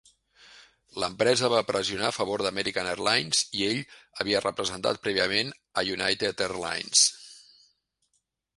L'empresa 1.01 1.49
va 1.53 1.59
pressionar 1.67 2.07
a 2.07 2.15
favor 2.15 2.43
d'American 2.45 2.89
Airlines, 2.95 3.43
i 3.59 3.63
ell 3.67 3.83
havia 4.23 4.43
representat 4.47 5.01
prèviament 5.05 5.55
a 5.83 5.87
United 5.99 6.45
Airlines. 6.49 7.07